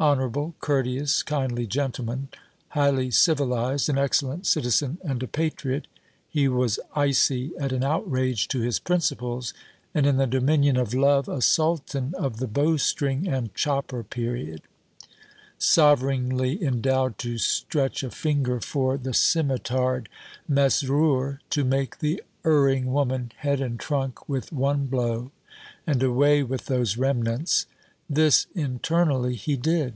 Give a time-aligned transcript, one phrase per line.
[0.00, 2.26] Honourable, courteous, kindly gentleman,
[2.70, 5.86] highly civilized, an excellent citizen and a patriot,
[6.28, 9.54] he was icy at an outrage to his principles,
[9.94, 14.62] and in the dominion of Love a sultan of the bow string and chopper period,
[15.56, 20.08] sovereignly endowed to stretch a finger for the scimitared
[20.48, 25.30] Mesrour to make the erring woman head and trunk with one blow:
[25.86, 27.66] and away with those remnants!
[28.10, 29.94] This internally he did.